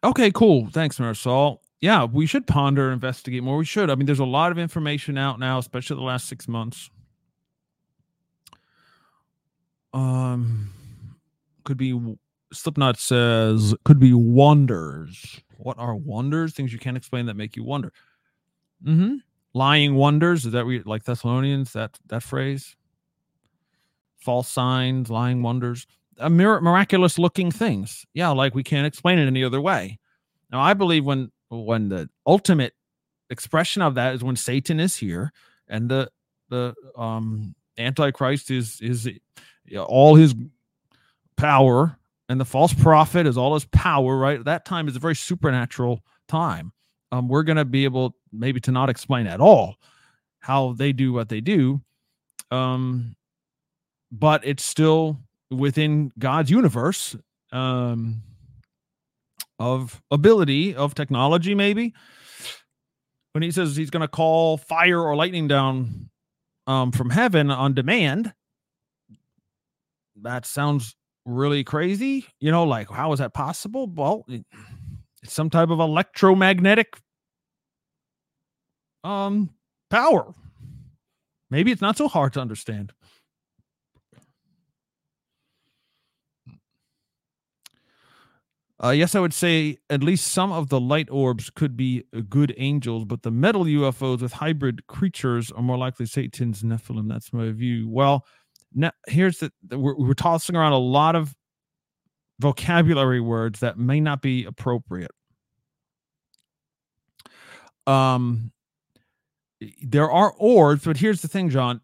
[0.03, 0.69] okay, cool.
[0.71, 1.59] Thanks, Marisol.
[1.81, 3.57] Yeah, we should ponder, investigate more.
[3.57, 3.89] We should.
[3.89, 6.89] I mean, there's a lot of information out now, especially the last six months.
[9.93, 10.71] Um,
[11.63, 12.17] could be
[12.53, 15.41] Slipknot says could be wonders.
[15.57, 16.53] What are wonders?
[16.53, 17.91] Things you can't explain that make you wonder.
[18.85, 19.15] Mm-hmm.
[19.53, 20.45] Lying wonders.
[20.45, 21.73] Is that we like Thessalonians?
[21.73, 22.75] That that phrase.
[24.17, 25.87] False signs, lying wonders
[26.19, 28.05] a mir- miraculous looking things.
[28.13, 29.99] Yeah, like we can't explain it any other way.
[30.51, 32.73] Now, I believe when when the ultimate
[33.29, 35.31] expression of that is when Satan is here
[35.67, 36.09] and the
[36.49, 39.19] the um antichrist is is you
[39.71, 40.35] know, all his
[41.37, 45.15] power and the false prophet is all his power right that time is a very
[45.15, 46.73] supernatural time
[47.11, 49.75] um we're going to be able maybe to not explain at all
[50.39, 51.79] how they do what they do
[52.51, 53.15] um
[54.11, 55.17] but it's still
[55.51, 57.15] within God's universe
[57.51, 58.21] um,
[59.57, 61.93] of ability, of technology, maybe.
[63.33, 66.09] When he says he's going to call fire or lightning down
[66.67, 68.33] um, from heaven on demand,
[70.21, 72.25] that sounds really crazy.
[72.39, 73.87] You know, like, how is that possible?
[73.87, 76.95] Well, it's some type of electromagnetic
[79.03, 79.49] um
[79.89, 80.33] power.
[81.49, 82.91] Maybe it's not so hard to understand.
[88.81, 92.53] Uh, yes, I would say at least some of the light orbs could be good
[92.57, 97.09] angels, but the metal UFOs with hybrid creatures are more likely Satan's Nephilim.
[97.09, 97.89] That's my view.
[97.89, 98.25] Well,
[98.73, 101.35] now, here's the we're, we're tossing around a lot of
[102.39, 105.11] vocabulary words that may not be appropriate.
[107.85, 108.51] Um,
[109.81, 111.81] there are orbs, but here's the thing, John.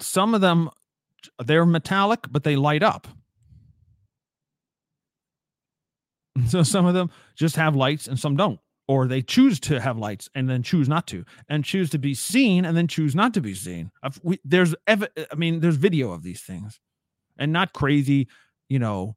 [0.00, 0.68] Some of them
[1.44, 3.06] they're metallic, but they light up.
[6.48, 8.58] So some of them just have lights and some don't.
[8.88, 12.14] Or they choose to have lights and then choose not to, and choose to be
[12.14, 13.90] seen and then choose not to be seen.
[14.22, 14.98] We, there's, I
[15.36, 16.80] mean, there's video of these things,
[17.38, 18.28] and not crazy,
[18.68, 19.16] you know,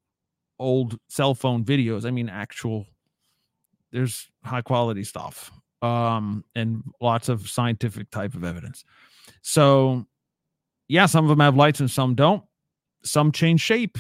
[0.60, 2.06] old cell phone videos.
[2.06, 2.86] I mean, actual.
[3.91, 5.51] There's high quality stuff,
[5.82, 8.85] um, and lots of scientific type of evidence.
[9.42, 10.06] So,
[10.87, 12.44] yeah, some of them have lights and some don't.
[13.04, 13.98] Some change shape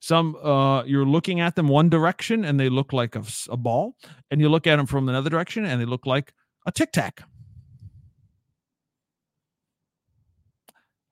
[0.00, 3.96] some uh, you're looking at them one direction and they look like a, a ball,
[4.30, 6.32] and you look at them from another direction and they look like
[6.66, 7.22] a tic tac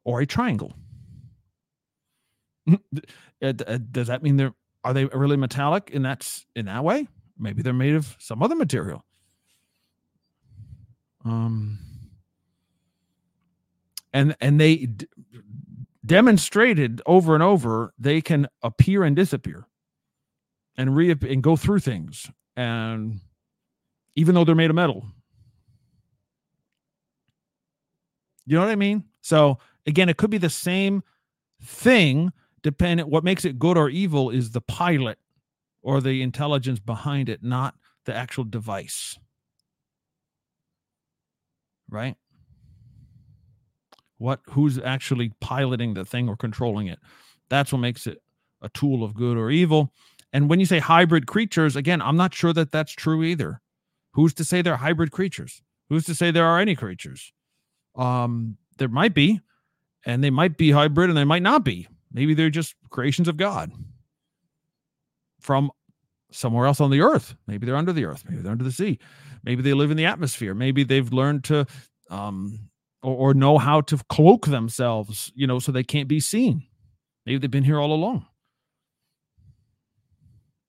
[0.05, 0.73] or a triangle.
[3.41, 4.55] Does that mean they're
[4.85, 7.07] are they really metallic in that in that way?
[7.39, 9.05] Maybe they're made of some other material.
[11.25, 11.79] Um,
[14.12, 14.89] and and they
[16.09, 19.67] demonstrated over and over they can appear and disappear
[20.77, 23.21] and re and go through things and
[24.17, 25.05] even though they're made of metal
[28.47, 31.03] you know what i mean so again it could be the same
[31.63, 32.33] thing
[32.63, 35.19] dependent what makes it good or evil is the pilot
[35.83, 39.19] or the intelligence behind it, not the actual device.
[41.89, 42.17] Right?
[44.19, 46.99] What who's actually piloting the thing or controlling it?
[47.49, 48.21] That's what makes it
[48.62, 49.93] a tool of good or evil.
[50.33, 53.61] And when you say hybrid creatures, again, I'm not sure that that's true either.
[54.12, 55.62] Who's to say they're hybrid creatures?
[55.89, 57.33] Who's to say there are any creatures?
[57.97, 59.41] Um, there might be,
[60.05, 61.89] and they might be hybrid and they might not be.
[62.12, 63.73] Maybe they're just creations of God
[65.41, 65.71] from
[66.31, 67.35] somewhere else on the earth.
[67.47, 68.25] Maybe they're under the earth.
[68.29, 68.99] Maybe they're under the sea.
[69.45, 70.55] Maybe they live in the atmosphere.
[70.55, 71.66] Maybe they've learned to
[72.11, 72.59] um,
[73.03, 76.65] or, or know how to cloak themselves, you know, so they can't be seen.
[77.27, 78.27] Maybe they've been here all along.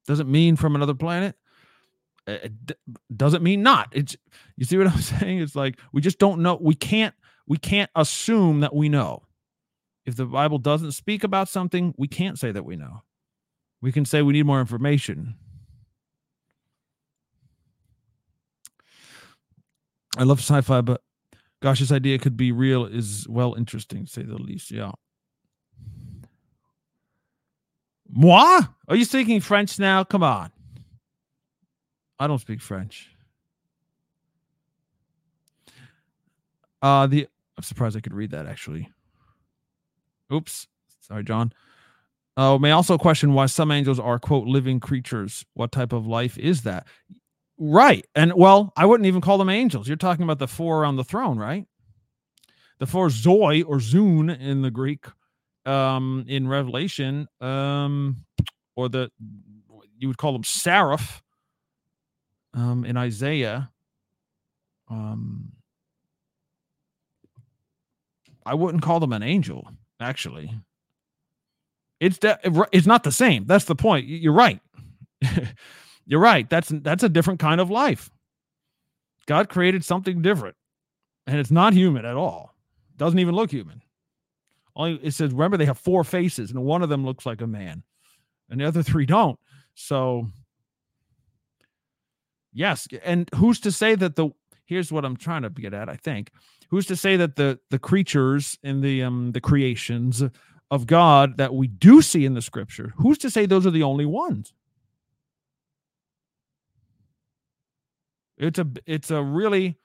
[0.07, 1.35] Doesn't mean from another planet.
[2.27, 2.77] Eh, eh, it
[3.15, 3.89] doesn't mean not.
[3.91, 4.15] It's
[4.57, 5.39] you see what I'm saying?
[5.39, 6.57] It's like we just don't know.
[6.59, 7.13] We can't
[7.47, 9.23] we can't assume that we know.
[10.05, 13.03] If the Bible doesn't speak about something, we can't say that we know.
[13.81, 15.35] We can say we need more information.
[20.17, 21.01] I love sci-fi, but
[21.61, 24.71] gosh, this idea could be real is well interesting, to say the least.
[24.71, 24.91] Yeah.
[28.11, 28.61] Moi?
[28.87, 30.03] Are you speaking French now?
[30.03, 30.51] Come on.
[32.17, 33.09] I don't speak French.
[36.81, 38.89] Uh the I'm surprised I could read that actually.
[40.31, 40.67] Oops.
[41.01, 41.51] Sorry, John.
[42.37, 45.45] Uh, may also question why some angels are quote living creatures.
[45.55, 46.87] What type of life is that?
[47.59, 48.05] Right.
[48.15, 49.87] And well, I wouldn't even call them angels.
[49.87, 51.65] You're talking about the four around the throne, right?
[52.79, 55.05] The four zoi or zoon in the Greek
[55.65, 58.25] um in Revelation, um,
[58.75, 59.11] or the
[59.97, 61.21] you would call them seraph
[62.53, 63.71] um in Isaiah.
[64.89, 65.51] Um
[68.45, 70.51] I wouldn't call them an angel, actually.
[71.99, 72.39] It's de-
[72.71, 73.45] it's not the same.
[73.45, 74.07] That's the point.
[74.07, 74.61] You're right.
[76.09, 76.49] You're right.
[76.49, 78.09] That's that's a different kind of life.
[79.27, 80.55] God created something different,
[81.27, 82.55] and it's not human at all.
[82.97, 83.83] Doesn't even look human.
[84.75, 87.47] Only it says remember they have four faces, and one of them looks like a
[87.47, 87.83] man,
[88.49, 89.39] and the other three don't.
[89.75, 90.25] So
[92.53, 94.31] yes, and who's to say that the
[94.65, 95.89] here's what I'm trying to get at.
[95.89, 96.31] I think
[96.71, 100.23] who's to say that the the creatures in the um the creations
[100.71, 103.83] of God that we do see in the scripture, who's to say those are the
[103.83, 104.53] only ones?
[108.39, 109.77] It's a it's a really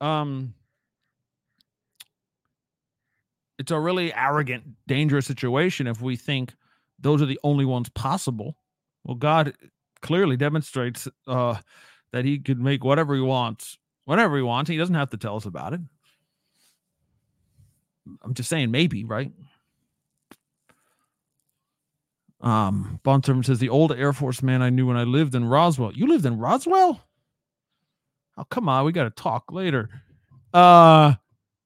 [0.00, 0.54] um
[3.58, 6.54] it's a really arrogant, dangerous situation if we think
[6.98, 8.56] those are the only ones possible.
[9.04, 9.54] Well, God
[10.02, 11.56] clearly demonstrates uh,
[12.12, 14.70] that He could make whatever He wants, whatever He wants.
[14.70, 15.80] He doesn't have to tell us about it.
[18.22, 19.32] I'm just saying, maybe, right?
[22.40, 25.92] Um, Bondservant says the old Air Force man I knew when I lived in Roswell.
[25.92, 27.02] You lived in Roswell?
[28.36, 29.88] Oh, come on, we got to talk later.
[30.52, 31.14] Uh,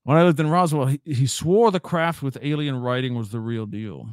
[0.03, 3.39] when I lived in Roswell, he, he swore the craft with alien writing was the
[3.39, 4.07] real deal.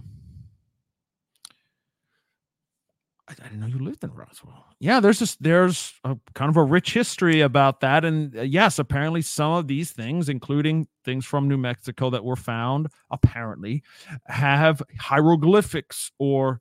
[3.29, 4.67] I, didn't know you lived in Roswell.
[4.79, 8.79] Yeah, there's just there's a kind of a rich history about that, and uh, yes,
[8.79, 13.83] apparently some of these things, including things from New Mexico that were found, apparently
[14.27, 16.61] have hieroglyphics or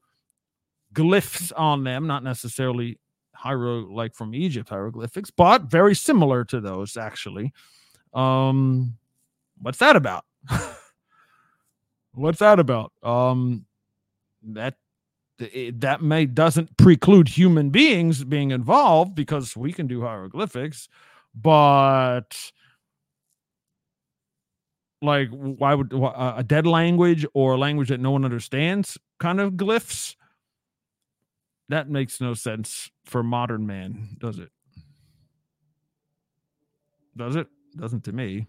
[0.94, 2.98] glyphs on them, not necessarily
[3.44, 7.54] hiero like from Egypt hieroglyphics, but very similar to those actually.
[8.14, 8.98] Um,
[9.62, 10.26] what's that about?
[12.14, 12.92] what's that about?
[13.04, 13.66] Um,
[14.44, 14.76] that
[15.74, 20.88] that may doesn't preclude human beings being involved because we can do hieroglyphics,
[21.34, 22.52] but
[25.02, 29.54] like why would a dead language or a language that no one understands kind of
[29.54, 30.16] glyphs
[31.70, 34.50] that makes no sense for modern man, does it?
[37.18, 37.48] Does it?
[37.78, 38.48] Doesn't to me.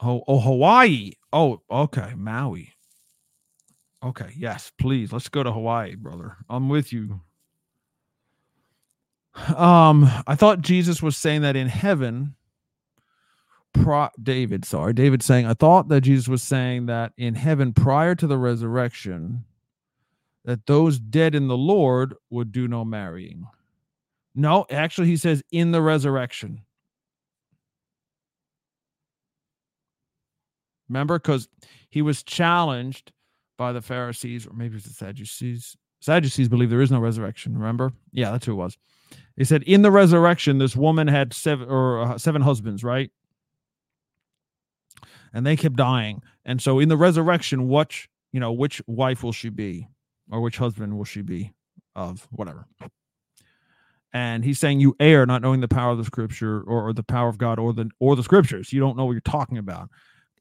[0.00, 1.12] Oh, oh, Hawaii.
[1.32, 2.72] Oh, okay, Maui.
[4.04, 5.12] Okay, yes, please.
[5.12, 6.36] Let's go to Hawaii, brother.
[6.50, 7.20] I'm with you.
[9.56, 12.34] Um, I thought Jesus was saying that in heaven
[13.72, 18.14] pro- David, sorry, David saying, I thought that Jesus was saying that in heaven prior
[18.14, 19.44] to the resurrection,
[20.44, 23.46] that those dead in the Lord would do no marrying.
[24.34, 26.62] No, actually, he says in the resurrection.
[30.88, 31.48] Remember, because
[31.90, 33.12] he was challenged
[33.56, 35.76] by the Pharisees, or maybe it's the Sadducees.
[36.00, 37.56] Sadducees believe there is no resurrection.
[37.56, 37.92] Remember?
[38.10, 38.76] Yeah, that's who it was.
[39.36, 43.10] He said, in the resurrection, this woman had seven or uh, seven husbands, right?
[45.32, 46.22] And they kept dying.
[46.44, 47.94] And so in the resurrection, what
[48.32, 49.88] you know, which wife will she be,
[50.30, 51.52] or which husband will she be
[51.94, 52.66] of whatever.
[54.14, 57.02] And he's saying you err not knowing the power of the scripture or, or the
[57.02, 58.72] power of God or the or the scriptures.
[58.72, 59.88] You don't know what you're talking about.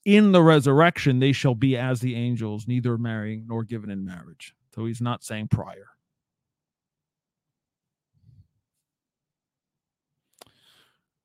[0.04, 4.54] In the resurrection, they shall be as the angels, neither marrying nor given in marriage.
[4.74, 5.88] So he's not saying prior.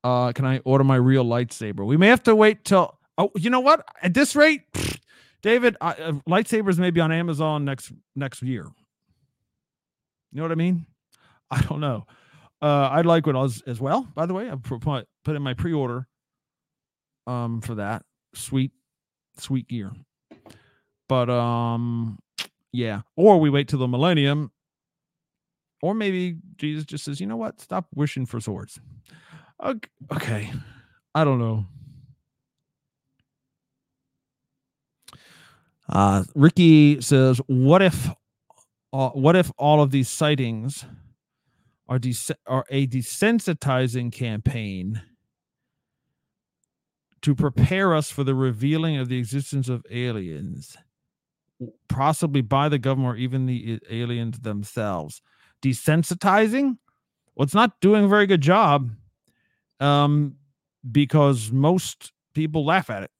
[0.04, 1.84] Uh, can I order my real lightsaber?
[1.84, 2.95] We may have to wait till.
[3.18, 3.84] Oh, you know what?
[4.02, 4.62] At this rate,
[5.42, 5.94] David, uh,
[6.28, 8.64] lightsabers may be on Amazon next next year.
[10.32, 10.86] You know what I mean?
[11.50, 12.06] I don't know.
[12.60, 14.08] Uh, I'd like one as, as well.
[14.14, 16.06] By the way, I put put in my pre order
[17.26, 18.02] um for that
[18.34, 18.72] sweet
[19.38, 19.92] sweet gear.
[21.08, 22.18] But um,
[22.72, 23.02] yeah.
[23.16, 24.50] Or we wait till the millennium,
[25.82, 27.60] or maybe Jesus just says, you know what?
[27.60, 28.80] Stop wishing for swords.
[30.12, 30.52] Okay.
[31.14, 31.66] I don't know.
[35.88, 38.10] Uh, Ricky says, "What if,
[38.92, 40.84] uh, what if all of these sightings
[41.88, 42.00] are
[42.46, 45.02] are a desensitizing campaign
[47.22, 50.76] to prepare us for the revealing of the existence of aliens,
[51.88, 55.22] possibly by the government or even the aliens themselves?
[55.62, 56.78] Desensitizing?
[57.34, 58.90] Well, it's not doing a very good job,
[59.78, 60.36] um,
[60.90, 63.10] because most people laugh at it."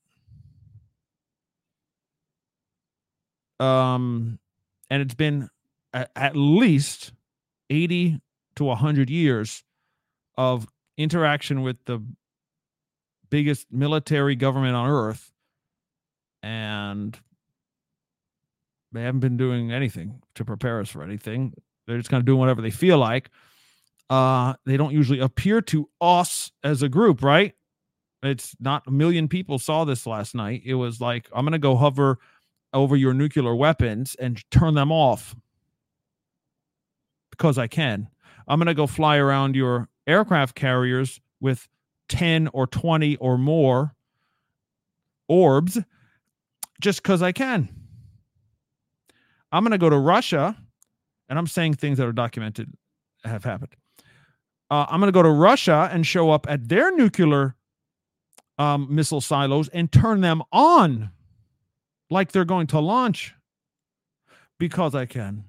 [3.61, 4.39] Um,
[4.91, 5.49] and it's been
[5.93, 7.13] at, at least
[7.71, 8.21] 80
[8.57, 9.63] to 100 years
[10.37, 12.03] of interaction with the
[13.31, 15.33] biggest military government on earth
[16.43, 17.19] and
[18.93, 21.53] they haven't been doing anything to prepare us for anything.
[21.87, 23.31] They're just kind of doing whatever they feel like.
[24.09, 27.55] Uh they don't usually appear to us as a group right?
[28.23, 30.63] It's not a million people saw this last night.
[30.65, 32.19] It was like i'm gonna go hover
[32.77, 35.35] over your nuclear weapons and turn them off
[37.31, 38.09] because I can.
[38.47, 41.67] I'm going to go fly around your aircraft carriers with
[42.11, 43.95] 10 or 20 or more
[45.29, 45.79] orbs
[46.81, 47.69] just because I can.
[49.51, 50.57] I'm going to go to Russia,
[51.29, 52.73] and I'm saying things that are documented
[53.25, 53.75] have happened.
[54.71, 57.55] Uh, I'm going to go to Russia and show up at their nuclear
[58.59, 61.11] um, missile silos and turn them on
[62.11, 63.35] like they're going to launch
[64.59, 65.45] because I can.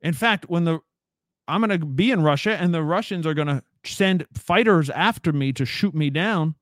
[0.00, 0.80] In fact, when the
[1.48, 5.32] I'm going to be in Russia and the Russians are going to send fighters after
[5.32, 6.54] me to shoot me down,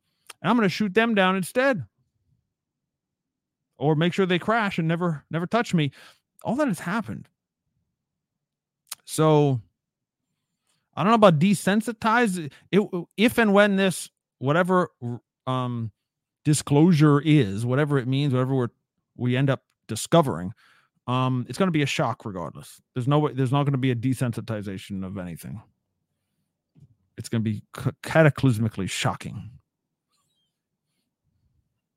[0.42, 1.84] and I'm going to shoot them down instead.
[3.76, 5.90] Or make sure they crash and never never touch me.
[6.44, 7.28] All that has happened.
[9.04, 9.60] So
[10.94, 12.50] I don't know about desensitized.
[12.70, 14.90] It, if and when this whatever
[15.47, 15.90] um
[16.45, 18.66] disclosure is, whatever it means, whatever we
[19.16, 20.53] we end up discovering,
[21.07, 22.80] um, it's going to be a shock regardless.
[22.95, 25.62] There's no way, there's not going to be a desensitization of anything.
[27.16, 27.62] It's going to be
[28.03, 29.51] cataclysmically shocking,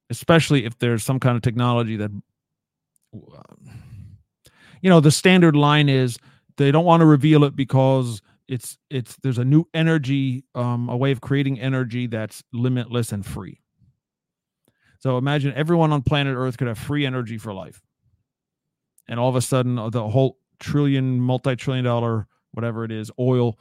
[0.10, 2.12] especially if there's some kind of technology that,
[4.82, 6.20] you know, the standard line is
[6.58, 10.95] they don't want to reveal it because it's it's there's a new energy um a
[10.95, 13.62] way of creating energy that's limitless and free.
[15.00, 17.82] So imagine everyone on planet earth could have free energy for life.
[19.08, 23.60] And all of a sudden uh, the whole trillion multi-trillion dollar whatever it is oil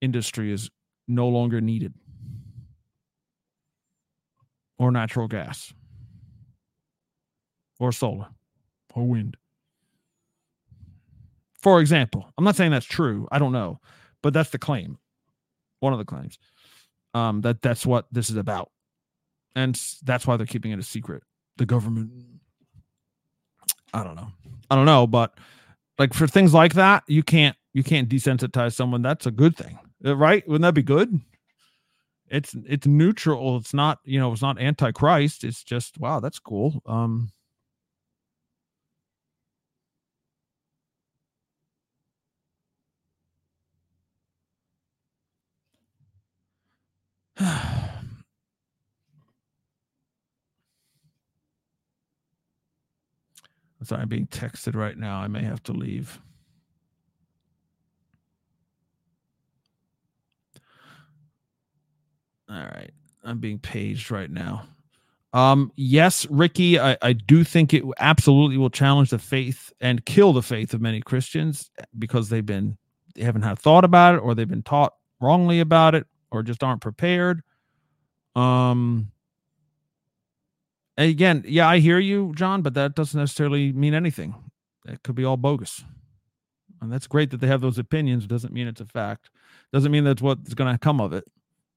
[0.00, 0.70] industry is
[1.08, 1.94] no longer needed.
[4.78, 5.72] Or natural gas.
[7.80, 8.28] Or solar.
[8.94, 9.36] Or wind.
[11.58, 13.26] For example i'm not saying that's true.
[13.32, 13.80] I don't know
[14.22, 14.98] but that's the claim.
[15.80, 16.38] One of the claims.
[17.14, 18.70] Um that that's what this is about.
[19.54, 21.22] And that's why they're keeping it a secret.
[21.56, 22.10] The government
[23.94, 24.28] i don't know.
[24.70, 25.38] I don't know but
[25.98, 29.02] like for things like that you can't you can't desensitize someone.
[29.02, 29.78] That's a good thing.
[30.04, 30.46] Uh, right?
[30.46, 31.20] Wouldn't that be good?
[32.28, 33.58] It's it's neutral.
[33.58, 35.44] It's not you know it's not antichrist.
[35.44, 36.82] It's just wow that's cool.
[36.86, 37.30] Um
[53.82, 55.18] Sorry, I'm being texted right now.
[55.18, 56.20] I may have to leave.
[62.48, 62.90] All right.
[63.24, 64.64] I'm being paged right now.
[65.32, 70.32] Um, yes, Ricky, I, I do think it absolutely will challenge the faith and kill
[70.32, 72.76] the faith of many Christians because they've been
[73.14, 76.64] they haven't had thought about it or they've been taught wrongly about it or just
[76.64, 77.42] aren't prepared
[78.36, 79.12] Um,
[80.98, 84.34] again, yeah, I hear you, John, but that doesn't necessarily mean anything.
[84.86, 85.84] It could be all bogus.
[86.80, 88.24] And that's great that they have those opinions.
[88.24, 89.30] It doesn't mean it's a fact.
[89.72, 91.24] Doesn't mean that's what's going to come of it.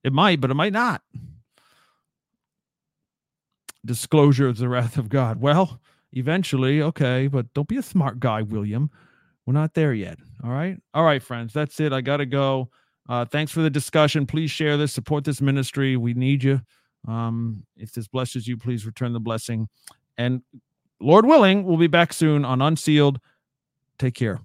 [0.04, 1.04] It might, but it might not.
[3.86, 5.42] Disclosure of the wrath of God.
[5.42, 5.82] Well,
[6.14, 8.92] eventually, okay, but don't be a smart guy, William.
[9.46, 10.20] We're not there yet.
[10.44, 10.78] All right.
[10.94, 11.54] All right, friends.
[11.54, 11.94] That's it.
[11.94, 12.70] I got to go.
[13.08, 14.26] Uh, thanks for the discussion.
[14.26, 15.96] Please share this, support this ministry.
[15.98, 16.62] We need you.
[17.08, 19.68] Um, if this blesses you, please return the blessing.
[20.18, 20.42] And
[21.00, 23.20] Lord willing, we'll be back soon on Unsealed.
[24.00, 24.42] Take care.